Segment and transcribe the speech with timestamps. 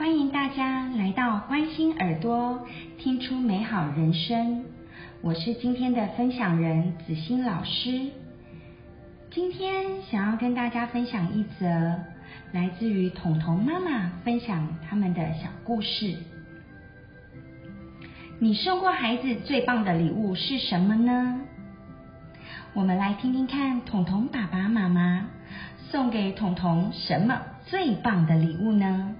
[0.00, 4.64] 欢迎大家来到关心耳朵，听出美好人生。
[5.20, 8.08] 我是今天的分享人子欣老师。
[9.30, 11.66] 今天想要跟大家分享一则
[12.50, 16.16] 来自于彤彤妈妈分享他们的小故事。
[18.38, 21.42] 你送过孩子最棒的礼物是什么呢？
[22.72, 25.26] 我们来听听看，彤彤爸爸妈妈
[25.90, 29.14] 送给彤彤什么最棒的礼物呢？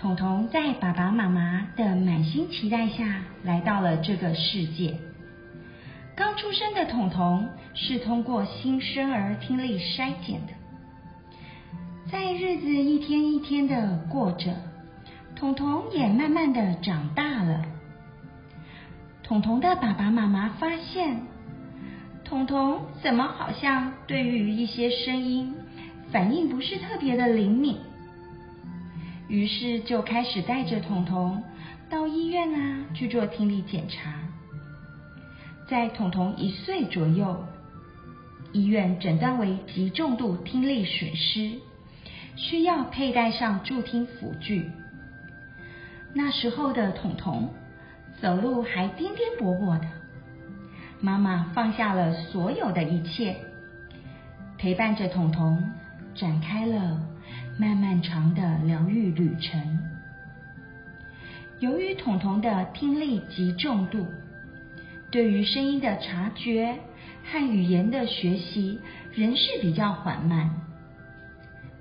[0.00, 4.96] 彤彤在爸爸妈妈的满心期待下来到了这个世界。
[6.14, 10.52] 刚出生的彤彤是通过新生儿听力筛检的，
[12.12, 14.54] 在日子一天一天的过着，
[15.34, 17.64] 彤彤也慢慢的长大了。
[19.24, 21.22] 彤彤的爸爸妈妈发现，
[22.24, 25.56] 彤彤怎么好像对于一些声音
[26.12, 27.78] 反应不是特别的灵敏。
[29.28, 31.42] 于是就开始带着彤彤
[31.90, 34.14] 到医院啊去做听力检查。
[35.68, 37.44] 在彤彤一岁左右，
[38.52, 41.58] 医院诊断为极重度听力损失，
[42.36, 44.70] 需要佩戴上助听辅具。
[46.14, 47.50] 那时候的彤彤
[48.22, 49.86] 走路还颠颠簸簸的，
[51.02, 53.36] 妈妈放下了所有的一切，
[54.56, 55.70] 陪伴着彤彤
[56.14, 57.07] 展开了。
[61.60, 64.06] 由于彤彤的听力极重度，
[65.10, 66.78] 对于声音的察觉
[67.24, 68.78] 和语言的学习
[69.12, 70.50] 仍是比较缓慢。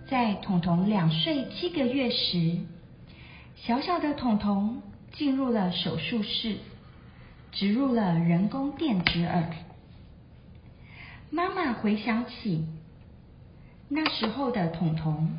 [0.08, 2.58] 在彤彤两岁七个月时，
[3.56, 4.82] 小小的彤彤
[5.14, 6.58] 进入了手术室，
[7.52, 9.50] 植入了人工电子耳。
[11.30, 12.66] 妈妈回想起
[13.90, 15.38] 那时候的彤彤。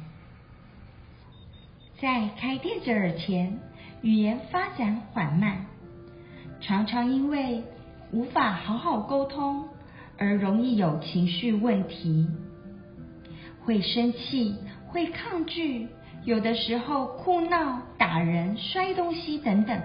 [2.00, 3.58] 在开电子耳前，
[4.02, 5.66] 语言发展缓慢，
[6.60, 7.64] 常常因为
[8.12, 9.64] 无法好好沟通
[10.16, 12.28] 而容易有情绪问题，
[13.64, 14.54] 会生气，
[14.86, 15.88] 会抗拒，
[16.22, 19.82] 有的时候哭闹、打人、摔东西等等。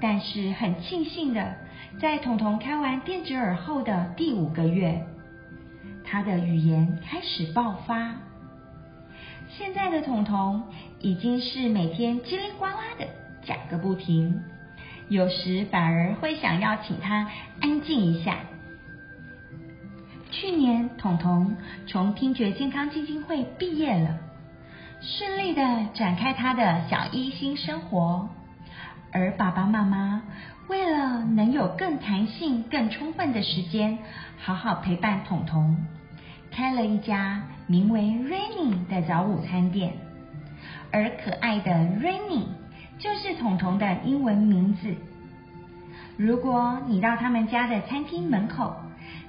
[0.00, 1.54] 但是很庆幸的，
[2.00, 5.06] 在彤彤开完电子耳后的第五个月，
[6.02, 8.16] 他的语言开始爆发。
[9.48, 10.62] 现在的彤彤
[11.00, 13.06] 已经是每天叽里呱啦的
[13.44, 14.42] 讲个不停，
[15.08, 17.30] 有时反而会想要请他
[17.60, 18.36] 安静一下。
[20.30, 24.18] 去年彤彤从听觉健康基金会毕业了，
[25.00, 25.62] 顺利的
[25.94, 28.28] 展开他的小一新生活，
[29.12, 30.22] 而爸爸妈妈
[30.68, 33.98] 为了能有更弹性、更充分的时间，
[34.38, 35.78] 好好陪伴彤彤。
[36.56, 39.92] 开了一家名为 Rainy 的早午餐店，
[40.90, 42.44] 而可爱的 Rainy
[42.98, 44.94] 就是彤彤的英文名字。
[46.16, 48.74] 如果你到他们家的餐厅门口，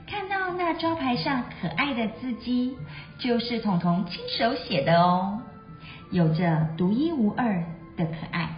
[0.09, 2.77] 看到那招牌上可爱的字迹，
[3.19, 5.41] 就是彤彤亲手写的哦，
[6.11, 7.61] 有着独一无二
[7.97, 8.51] 的可爱。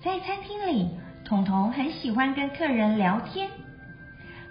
[0.00, 0.90] 在餐厅里，
[1.24, 3.50] 彤彤很喜欢跟客人聊天。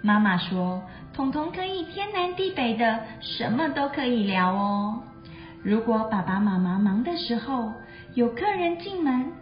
[0.06, 5.02] 妈妈说：“彤彤可以天南地北的，什么都可以聊哦。
[5.64, 7.72] 如果爸爸妈妈忙的时候，
[8.14, 9.32] 有客人进门，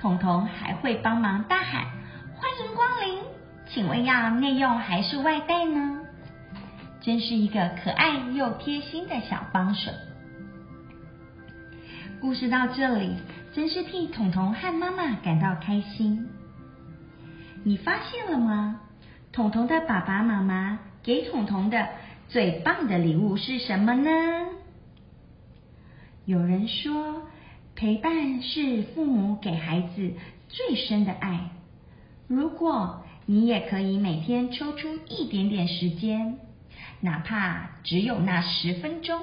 [0.00, 1.86] 彤彤还会帮忙大喊
[2.38, 3.18] ：‘欢迎光临，
[3.66, 6.02] 请问要内用还是外带呢？’
[7.02, 9.90] 真是一个可爱又贴心的小帮手。”
[12.22, 13.16] 故事到这里，
[13.52, 16.28] 真是替彤彤和妈妈感到开心。
[17.64, 18.82] 你发现了吗？
[19.32, 21.88] 彤彤的爸爸妈妈给彤彤的
[22.28, 24.10] 最棒的礼物是什么呢？
[26.26, 27.22] 有人说，
[27.74, 30.12] 陪伴是父母给孩子
[30.48, 31.48] 最深的爱。
[32.26, 36.36] 如果你也可以每天抽出一点点时间，
[37.00, 39.18] 哪怕只有那十分钟，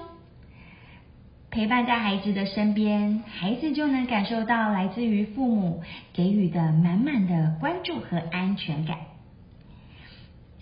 [1.51, 8.97] 陪伴在孩子的身边，孩子就能感受到来自于父母给予的满满的关注和安全感。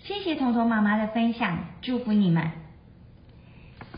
[0.04, 2.50] 谢谢彤彤妈妈的分享，祝福你们。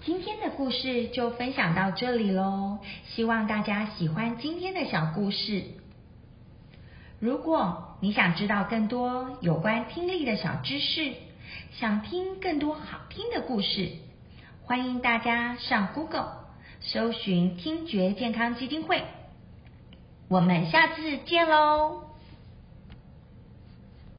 [0.03, 5.63] 今天的故事就分享到这里喽，希望大家喜欢今天的小故事。
[7.21, 11.13] 如果你想知道更多有关听力的小知识，
[11.79, 13.91] 想听更多好听的故事，
[14.65, 16.47] 欢迎大家上 Google
[16.81, 19.03] 搜寻听觉健康基金会。
[20.29, 22.10] 我们下次见喽！